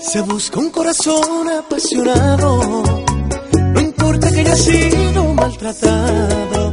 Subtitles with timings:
[0.00, 2.82] Se busca un corazón apasionado,
[3.74, 6.72] no importa que haya sido maltratado.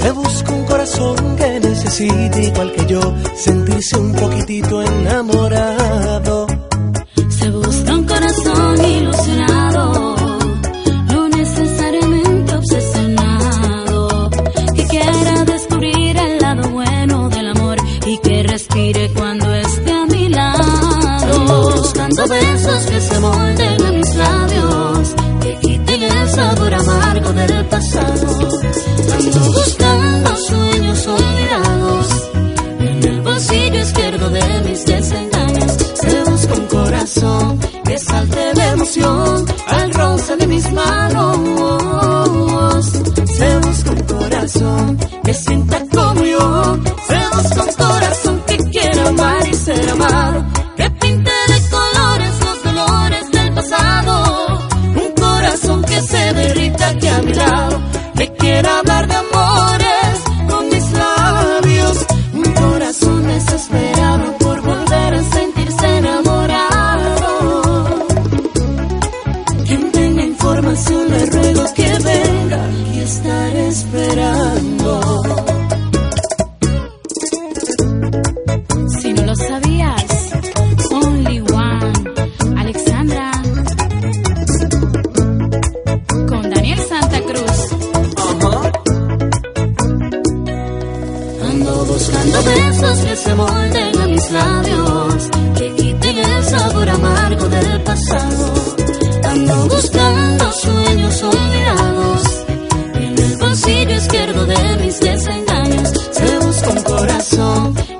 [0.00, 3.00] Se busca un corazón que necesite, igual que yo,
[3.34, 6.46] sentirse un poquitito enamorado.
[7.28, 10.16] Se busca un corazón ilusionado,
[11.12, 14.30] no necesariamente obsesionado,
[21.86, 28.50] Buscando besos que se molden a mis labios, que quiten el sabor amargo del pasado.
[29.16, 32.30] Ando buscando sueños olvidados
[32.80, 35.72] en el bolsillo izquierdo de mis desengaños.
[35.94, 41.45] Se busca un corazón que salte de emoción al roce de mis manos.
[70.76, 75.22] Información le ruego que venga y estaré esperando.
[79.00, 80.04] Si no lo sabías,
[80.90, 81.92] Only One,
[82.56, 83.30] Alexandra,
[86.28, 87.58] con Daniel Santa Cruz.
[91.50, 97.82] Ando buscando besos que se molden a mis labios, que quiten el sabor amargo del
[97.82, 98.45] pasado.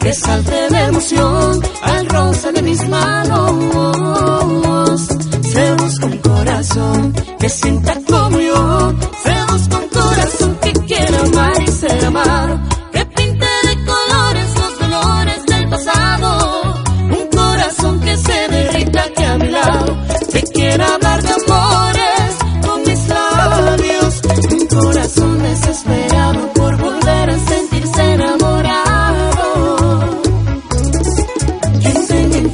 [0.06, 1.75] Que salte de emoción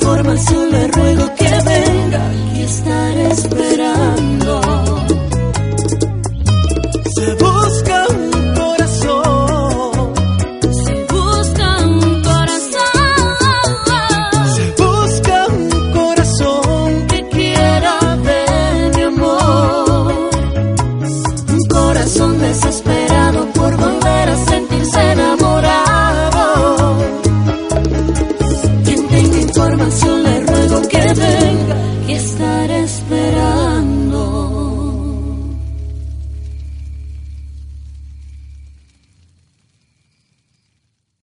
[0.03, 4.61] Quien tenga información le ruego que venga y estaré esperando.
[7.15, 7.92] Se busca